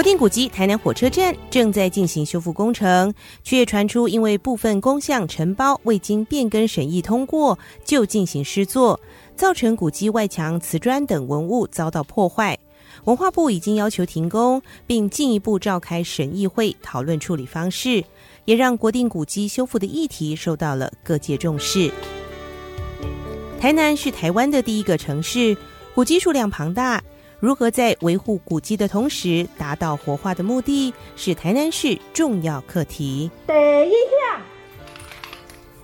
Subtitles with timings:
[0.00, 3.12] 国定古迹台南火车站正在进行修复工程，
[3.42, 8.98] 却传出因为部分工项承包未经变更审议通过就进行施作，
[9.36, 12.58] 造成古迹外墙瓷砖等文物遭到破坏。
[13.04, 18.02] 文化部已经要求停工，并进一步召开审议会讨论处理方式，
[18.46, 21.92] 也让国定古迹修复的议题受到了各界重视。
[23.60, 25.54] 台南是台湾的第一个城市，
[25.94, 27.02] 古迹数量庞大。
[27.40, 33.30] 如何在维护古迹的同时达到活化的目的，是台南市重要课题。
[33.46, 34.42] 第一项，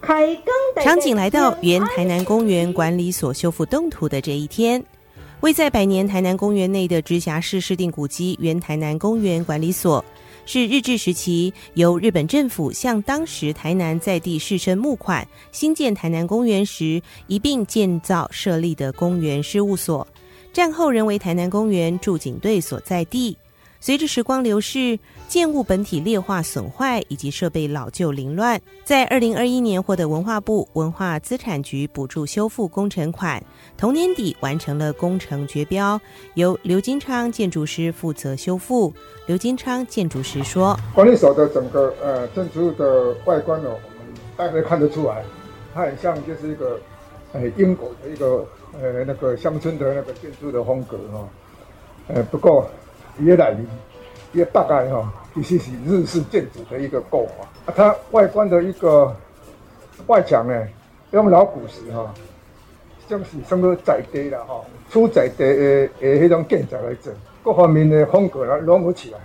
[0.03, 0.85] 开工。
[0.85, 4.85] 场景来到原台南公园管理所修复动土的这一天，
[5.41, 10.05] 位在百年台南公园内的直辖市市定古迹原台南公园管理所，
[10.45, 20.07] 是日治时期由日本政府向当时台南在地士绅募款，新建台南公园时一并建造设立的公园事务所。
[20.57, 23.37] 战后仍为台南公园驻警队所在地。
[23.79, 24.99] 随着时光流逝，
[25.29, 33.45] 建物本体劣化损坏，以及设备老旧凌乱，在二零二一年获得文化部文化资产局补助修复工程款，
[33.77, 36.01] 同年底完成了工程绝标，
[36.37, 38.91] 由刘金昌建筑师负责修复。
[39.27, 45.23] 刘金昌建筑师说：“管理所的整个呃建筑的外观呢，我们大概看得出来，
[45.75, 46.81] 它很像就是一个
[47.35, 48.43] 呃英国的一个。”
[48.83, 51.29] 呃，那个乡村的那个建筑的风格哈，
[52.09, 52.69] 呃，不过
[53.19, 53.67] 也来临，
[54.33, 57.45] 也大概哈，其实是日式建筑的一个构法。
[57.65, 59.15] 啊，它外观的一个
[60.07, 60.69] 外墙呢，
[61.13, 62.13] 用老古石哈，
[63.09, 64.61] 像是什么在地啦哈，
[64.91, 69.19] 粗在地的诶迄种建筑来做，各方面的风格来融合起来，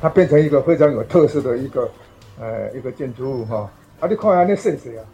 [0.00, 1.88] 它变成一个非常有特色的一个
[2.40, 3.70] 呃一个建筑物哈。
[4.00, 5.04] 啊，你看下那设计啊，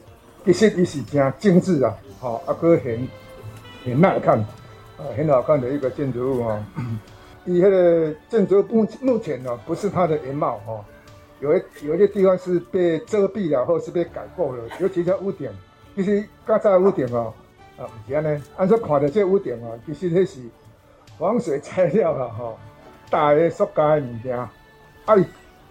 [0.46, 3.06] 其实伊是真精致啊，哈，啊，佫很。
[3.88, 4.38] 很耐看，
[4.98, 6.64] 啊，很好看的一个建筑物哈。
[7.44, 10.84] 以那个建筑目目前呢，不是它的原貌哈，
[11.40, 15.50] 有一有一些地方是被遮蔽了，或是被改过了，尤其是屋顶。
[15.96, 17.32] 其实刚才屋顶哦，
[17.78, 20.40] 啊，不是呢，按照看的这屋顶啊，其实那是
[21.18, 22.54] 防水材料了哈，
[23.08, 24.38] 大的塑胶的物件。
[24.38, 24.50] 啊，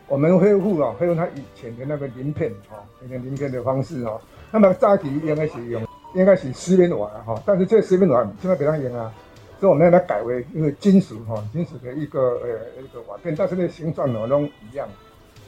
[0.08, 4.20] 我们恢复啊，恢复它以前的那个鳞片哈，那个鳞片的方式哈。
[4.52, 5.87] 那么早期应该是用。
[6.18, 9.14] 应该是石棉瓦哈，但是这石棉瓦现在比较严啊，
[9.60, 14.88] 所以我们要它改为因为金属哈，金属的一个呃一个瓦片，但是那形状呢都一样，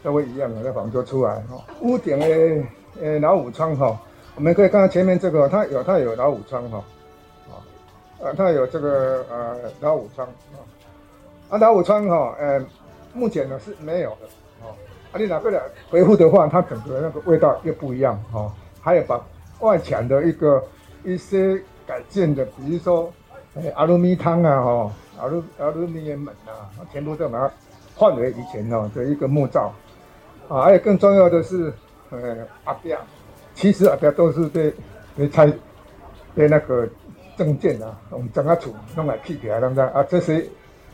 [0.03, 1.65] 都会一样的，那仿做出来哈。
[1.81, 2.63] 屋顶的
[3.01, 3.99] 呃老五窗哈，
[4.35, 6.83] 我们可以看到前面这个，它有它有老五窗哈，
[7.49, 7.57] 啊，
[8.19, 10.61] 呃它有这个呃老五窗啊，
[11.49, 12.63] 啊老五窗哈，呃
[13.11, 14.27] 目前呢是没有的，
[14.61, 14.69] 啊，
[15.11, 15.59] 啊你哪个来
[15.89, 19.19] 维护的话，它整个那个味道又不一样哈，还有把。
[19.59, 20.63] 外墙的一个
[21.03, 23.11] 一些改建的，比如说，
[23.55, 27.51] 哎，阿鲁米汤啊，哈，阿鲁阿鲁米门啊，全部都把它
[27.95, 29.73] 换为以前哦的一个木造，
[30.47, 31.73] 啊，还有更重要的是，
[32.09, 32.97] 呃，阿边，
[33.53, 34.73] 其实阿边都是被
[35.17, 35.51] 被拆，
[36.33, 36.87] 被那个
[37.35, 39.83] 证件啊，我们整个土弄来砌起来，对不对？
[39.83, 40.45] 啊，这些，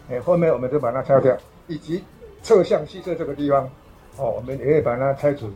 [0.09, 1.37] 哎，后面我们就把它拆掉，
[1.67, 2.03] 以及
[2.41, 3.69] 侧向西侧这个地方，
[4.17, 5.49] 哦，我们也会把它拆除。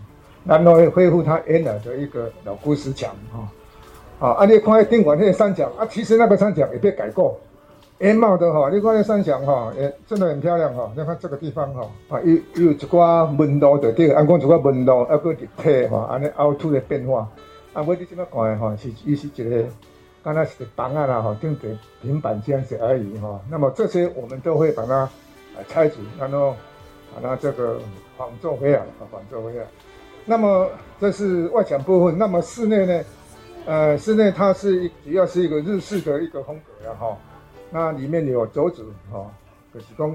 [0.46, 7.38] 然后恢复它原来的一个老古石墙哈，啊，啊，你看顶管那个山墙啊，其实那个山墙也被改过，
[8.00, 10.92] 原貌的哈，你看那山墙哈，也真的很漂亮哈。
[10.96, 12.34] 你看这个地方哈，啊，有
[12.64, 17.30] 有一寡纹路的对，按讲一寡纹路，啊，个立体哈，安尼凹凸的变化。
[17.74, 19.66] 啊，我你这么看的哈，是伊是一个，
[20.24, 21.68] 刚才是房啊啦哈，顶个
[22.02, 23.40] 平板这样子而已哈。
[23.50, 25.10] 那么这些我们都会把它啊
[25.68, 26.56] 拆除，然后
[27.14, 27.78] 把它这个
[28.18, 29.64] 仿做回来，仿做回来。
[30.26, 30.70] 那么
[31.00, 33.04] 这是外墙部分，那么室内呢？
[33.66, 37.18] 呃，室内它是一主要是一个日式的一个风格呀，哈。
[37.72, 39.26] 那里面有桌子，哈，
[39.74, 40.10] 就是讲，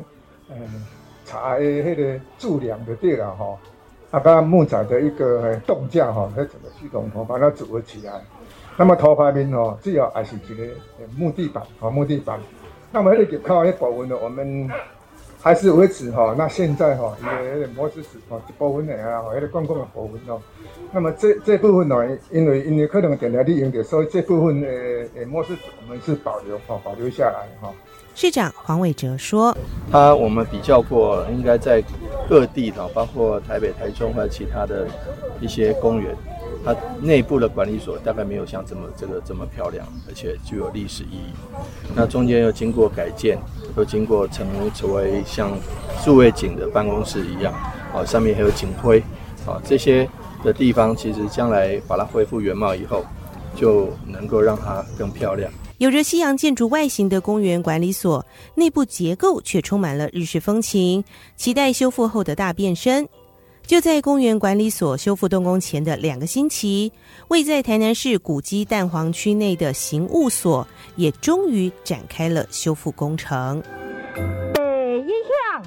[0.51, 0.85] 嗯，
[1.25, 3.57] 茶的那个柱梁的地了，哈。
[4.11, 8.21] 啊，个木材的一个栋架，哈，它整个系统哈把它组合起来。
[8.77, 10.65] 那么头牌面，哈，主要还是一个
[11.17, 12.39] 木地板，哈，木地板。
[12.93, 14.69] 那么那个靠那保温呢，我们。
[15.45, 20.41] 还是维持哈，那现在哈，也有模式是哈一部分的啊，有点公共的部分哦。
[20.91, 21.97] 那么这这部分呢，
[22.31, 24.67] 因为因为可能电台利用的，所以这部分的
[25.15, 25.53] 呃模式
[25.83, 27.71] 我们是保留哈，保留下来哈。
[28.15, 29.55] 市长黄伟哲说
[29.93, 31.85] ：“他我们比较过，应该在
[32.27, 34.89] 各地哈，包括台北、台中或其他的
[35.43, 36.17] 一些公园。”
[36.65, 41.33] 它内部的管理所大概没有像这么这个这么漂亮，而且具有历史意义。
[41.95, 43.39] 那中间又经过改建，
[43.77, 45.53] 又经过成成为像
[46.03, 47.53] 数位景的办公室一样，
[47.93, 49.01] 啊，上面还有警徽，
[49.47, 50.09] 啊，这些
[50.43, 53.05] 的地方其实将来把它恢复原貌以后，
[53.55, 55.53] 就能够让它更漂亮。
[55.79, 58.25] 有着西洋建筑外形的公园管理所，
[58.55, 61.05] 内部结构却充满了日式风情，
[61.37, 63.07] 期待修复后的大变身。
[63.67, 66.93] 就在公园管理所修复动工前的两个星期，
[67.29, 73.63] 位在台南市古迹蛋黄区内的行务所也终于展开了修复工程。
[74.53, 74.61] 第
[75.01, 75.63] 一项，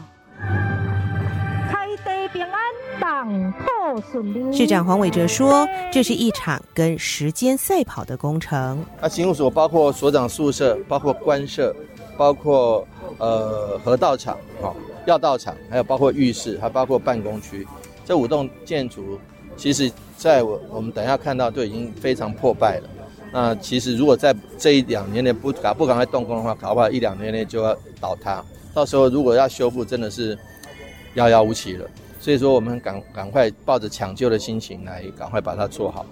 [1.72, 2.62] 开地平安，
[3.02, 4.56] 挡破顺利。
[4.56, 8.86] 市长黄伟哲说：“这是一场跟时间赛跑的工程。
[9.02, 11.76] 那行务所包括所长宿舍，包括官舍，
[12.16, 14.72] 包括呃河道场、哦
[15.08, 17.66] 药道场，还有包括浴室，还包括办公区。
[18.07, 19.19] 这五栋建筑，
[19.57, 22.89] 其实在我我们等一下看到都已经非常破败了。
[23.33, 28.42] 那其实如果在这一两年内不赶不赶快动工的话，搞不好一两年内就要倒塌。
[28.74, 30.39] 到时候如果要修复，真的是
[31.15, 31.86] 遥遥无期了。
[32.19, 36.06] 所以说，我们赶赶快抱着抢救的心情来，赶快把它做好。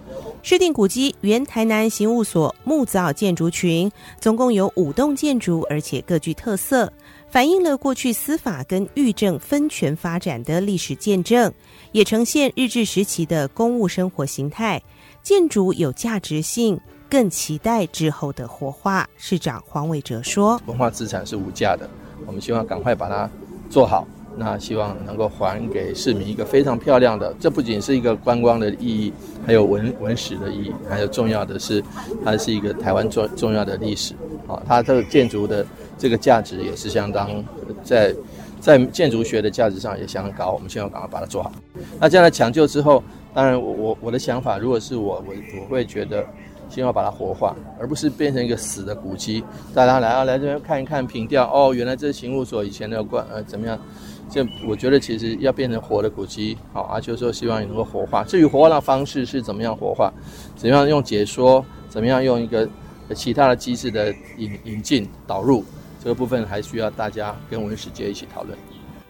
[0.43, 6.91] 市定古迹原台南行务所木造建筑群，总共有五栋建筑，而且各具特色，
[7.35, 11.51] 反映了过去司法跟狱政分权发展的历史见证，
[11.91, 14.81] 也呈现日治时期的公务生活形态。
[15.21, 16.79] 建筑有价值性，
[17.09, 19.05] 更期待之后的活化。
[19.17, 21.89] 市长黄伟哲说：“文化资产是无价的，
[22.25, 23.29] 我们希望赶快把它
[23.69, 24.07] 做好。”
[24.37, 29.13] 那希望能够还给市民一个非常漂亮的，这不仅是一个观光的意义，
[29.45, 31.83] 还有文文史的意义，还有重要的是，
[32.23, 34.13] 它是一个台湾重重要的历史。
[34.45, 35.65] 啊，它这个建筑的
[35.97, 37.43] 这个价值也是相当
[37.83, 38.13] 在
[38.59, 40.51] 在建筑学的价值上也相当高。
[40.51, 41.51] 我们现在赶快把它做好。
[41.99, 43.03] 那这样的抢救之后，
[43.33, 46.25] 当然我我我的想法，如果是我我我会觉得，
[46.69, 49.43] 希望把它活化，而不是变成一个死的古迹。
[49.73, 53.79] 大家来啊来这边看一看凭吊，哦，原来这是刑务所以前的关呃怎么样？
[54.27, 58.23] 这我觉得其实要变成活的古迹，好啊，就是说希望你能够活化。
[58.23, 60.11] 至于活化的方式是怎么样活化，
[60.55, 62.67] 怎么样用解说，怎么样用一个
[63.13, 65.63] 其他的机制的引引进导入，
[66.05, 68.55] 这个部分还需要大家跟文史界一起讨论。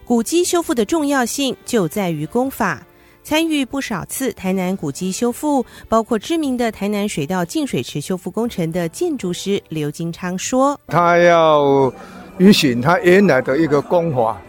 [0.06, 2.82] 古迹修复的重要性就在于工法。
[3.22, 11.92] 参与不少次台南古迹修复，包括知名的台南水道净水池修复工程的建筑师刘金昌说：“他要
[12.38, 14.40] 允许他原来的一个工法。”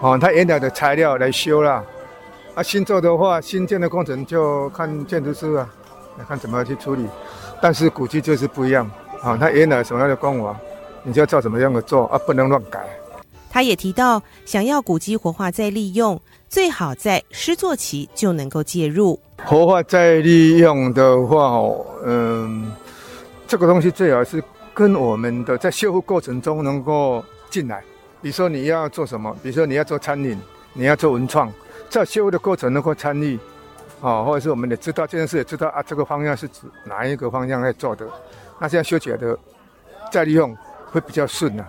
[0.00, 1.84] 哦，他原来的材料来修了，
[2.54, 5.68] 啊，新做的话，新建的工程就看建筑师啊，
[6.16, 7.06] 来看怎么去处理。
[7.60, 8.90] 但是古迹就是不一样，
[9.22, 10.56] 啊，他原来什么样的工法，
[11.04, 12.84] 你就要照怎么样的做，啊，不能乱改。
[13.50, 19.20] 他也提到，想要古迹活化再利用，最好在施作期就能够介入。
[19.44, 21.60] 活化再利用的话，
[22.04, 22.72] 嗯，
[23.46, 24.42] 这个东西最好是
[24.72, 27.80] 跟我们的在修复过程中能够进来。
[28.20, 29.36] 比如说你要做什么？
[29.40, 30.36] 比如说你要做餐饮，
[30.72, 31.52] 你要做文创，
[31.88, 33.38] 在修的过程能够参与，
[34.00, 38.04] 啊，或者是我们也知道这件事，也知道啊，这个方向是指哪一个方向在做的，
[38.58, 39.38] 那这样修起来的
[40.10, 40.56] 再利用
[40.94, 41.66] 会比较顺呐，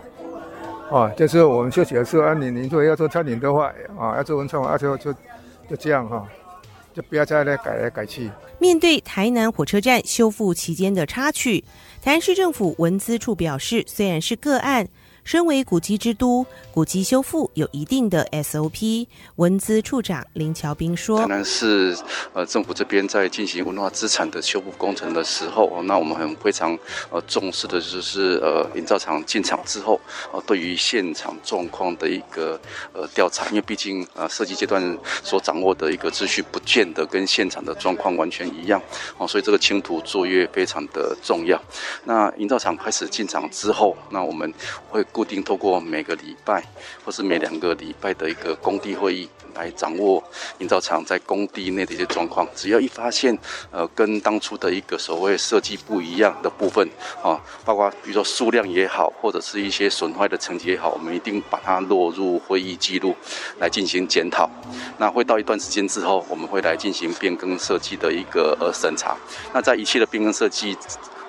[0.91, 5.11] 哦，就是我们休息的时候啊，你你如果要做餐饮的话，啊，要做文创，啊，就就
[5.67, 6.23] 就这样哈，
[6.93, 8.29] 就不要再来改来改去。
[8.59, 11.63] 面对台南火车站修复期间的插曲，
[12.03, 14.87] 台南市政府文资处表示，虽然是个案。
[15.25, 19.07] 身为古迹之都，古迹修复有一定的 SOP。
[19.37, 21.97] 文资处长林乔斌说：“台南市
[22.31, 26.77] 呃政府这边在进行文化资产的修复工程的时候，那我们很非常
[27.09, 29.99] 呃重视的就是呃营造厂进场之后，
[30.31, 32.61] 呃对于现场状况的一个
[32.93, 38.79] 呃调查，因为毕竟呃设计阶段所掌握的一个资讯不见得跟现场的状况完全一样
[39.17, 41.59] 哦，所以这个清图作业非常的重要。
[42.03, 44.53] 那营造厂开始进场之后，那我们
[44.87, 45.03] 会。
[45.15, 46.61] 固定透过每个礼拜
[47.05, 50.21] 或是每两个礼拜的一个工地会议来掌握
[50.57, 52.45] 营造厂在工地内的一些状况。
[52.53, 53.37] 只要一发现
[53.71, 56.85] 呃跟当初的一个所谓设计不一样的部分
[57.23, 63.15] 啊，包括比如说数量也好，或者是一些损坏的成绩也好，我们一定把它落入会议记录
[63.57, 64.49] 来进行检讨。
[64.97, 69.15] 那会到一段时间之后，我们会来进行变更设计的一个呃审查。
[69.53, 70.75] 那在一切的变更设计。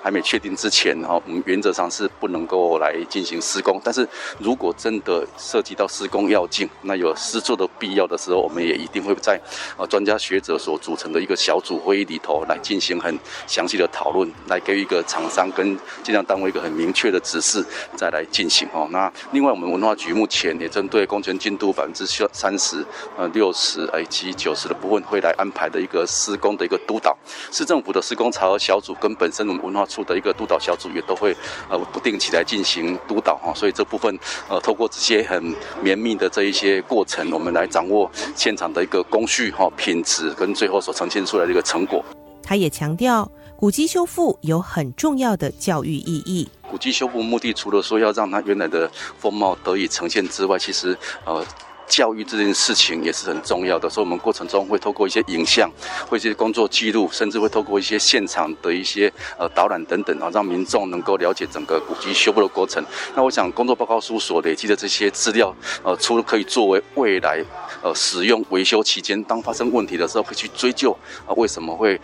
[0.07, 3.77] 还没确定之前，哈，我们原则上是不能够来进行施工。
[3.83, 4.07] 但是
[4.39, 9.37] 如果真的涉及到施工要进，那有施作的必要的时候，我们也一定会在
[9.75, 17.61] 呃专家学者所组成的一个小组会议里头来进行很详细的讨论，来给予一个厂商跟建造单位一个很明确的指示，
[17.97, 18.87] 再来进行哦。
[18.89, 22.81] 那另外，我们文化局目前也针对工程进度百分之三十、
[23.17, 27.17] 呃六十以及九十的部分，会来安排的一个施工的一个督导。
[27.51, 31.35] 市政府的施工查核小组跟本身我们文化处的一个督导小组也都会
[31.67, 34.15] 呃不定期来进行督导哈，所以这部分
[34.47, 42.05] 呃透过这些很绵密的这一些过程，我们来掌握现场的一个工序哈品质跟最后所呈现出来的一个成果。
[42.43, 46.47] 他也强调，古迹修复有很重要的教育意义。
[46.69, 48.87] 古迹修复目的除了说要让它原来的
[49.17, 51.43] 风貌得以呈现之外，其实呃。
[51.87, 55.69] 教育这件事情也是很重要的，所以我们过程中会透过一些影像，
[56.09, 62.83] 或一些工作记录，甚至会透过一些现场的一些呃导览等等啊，让民众能够了解整个古迹修复的过程。
[63.15, 67.43] 那我想，工作报告书所累积的这些资料，呃，除了可以作为未来
[67.81, 70.91] 呃使用维修期间当发生问题的时候可以去追究
[71.25, 71.99] 啊为什么会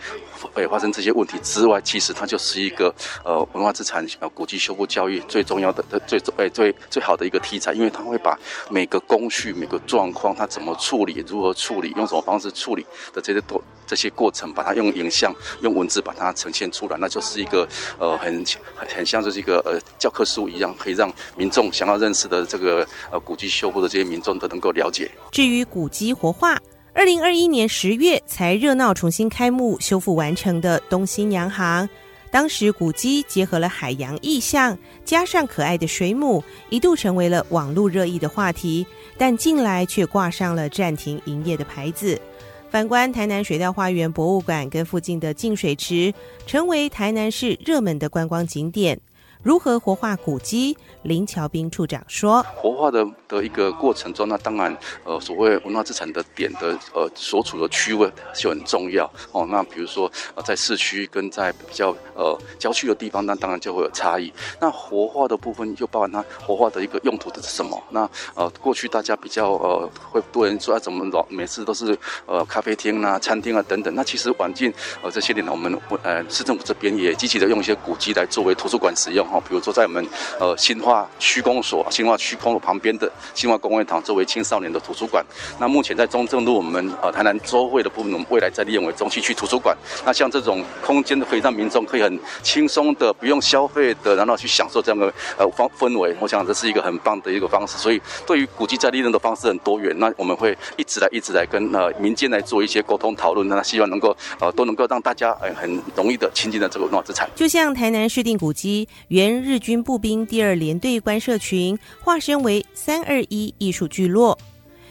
[0.52, 8.38] 会发生这些问题之外，其实它就是一个呃文化资产呃古迹修复教育最重要的最最最最好的一个题材，因为它会把
[8.70, 25.10] 每个工序每状况，它怎么处理，如何处理，用什么方式处理的这些都这些过程，把它用影像、用文字把它呈现出来，那就是一个呃很很像就是一个呃教科书一样，可以让民众想要认识的这个呃古迹修复的这些民众都能够了解。
[25.30, 26.58] 至于古迹活化，
[26.94, 31.88] 二零二一年十月才热闹重新开幕、修复完成的东新洋行。
[32.34, 38.84] 当时古迹结合了海洋意象，加上可爱的水母，一度成为了网络热议的话题。
[39.16, 42.20] 但近来却挂上了暂停营业的牌子。
[42.68, 46.12] 反观台南水稻花园博物馆跟附近的净水池，
[46.44, 48.98] 成为台南市热门的观光景点。
[49.44, 50.74] 如何活化古迹？
[51.02, 54.74] 林桥斌处长说：“活化的的一个过程中，那当然，
[55.04, 59.46] 呃，所谓文化资产的点的呃所处的区位就很重要哦。
[59.50, 64.32] 那比如说，呃，在市区跟在比较呃郊区的地方，那当然就会有差异。
[64.58, 67.78] 那活化的部分就包含它活化的一个用途的是什么？
[67.90, 73.94] 那呃，过去大家比较呃会多人说啊，怎么老每次都是呃咖啡厅啊、餐厅啊等等。
[73.94, 74.72] 那其实晚近
[75.02, 80.06] 呃这些年，我们呃市政府这边也积极的用一些古迹来作为图书馆使用。”比如说，在我们
[80.38, 85.24] 呃新化区公所、新化区公所旁边的新化公会堂作为青少年的图书馆。
[85.58, 89.76] 那目前在中正路，我们呃台南周会的部分，我们未来再利用为中西区图书馆。
[90.04, 96.16] 那像这种空间的，可以让民众可以很轻松的、不用消费的，然后去享受这样的呃方氛围。
[96.20, 97.76] 我想这是一个很棒的一个方式。
[97.76, 99.94] 所以，对于古迹再利用的方式很多元。
[99.98, 103.48] 那我们会一直来、一直来跟呃民间来做一些沟通讨论。
[103.48, 107.28] 那希望能够呃都能够让大家呃很容易的亲近的这个文化资产。
[107.34, 109.23] 就像台南市定古迹原。
[109.24, 114.38] 原日军步兵第二联队官舍群化身为三二一艺术聚落，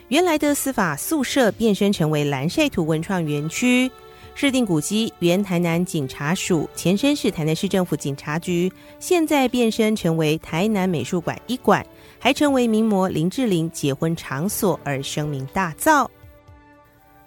[0.08, 3.92] 原来的司法宿舍变身成为蓝晒图文创园区。
[4.34, 11.86] 设定古迹原台南警察署前身是台南市政府警察局，现在变身成为台南美术馆一馆，
[12.18, 16.08] 还成为名模林志玲结婚场所而声名大噪。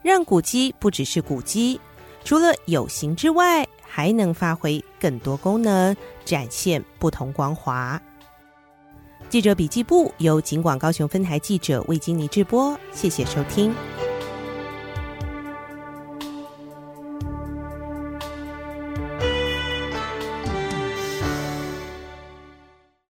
[0.03, 1.81] 让古迹不只是古迹，
[2.25, 3.65] 除了有形之外。
[3.89, 8.01] 还能发挥更多功能，展现不同光华。
[9.29, 13.75] 记者笔记部由警广高雄分台记者魏金妮制播，谢谢收听。